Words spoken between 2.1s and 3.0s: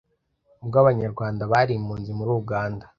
muri Uganda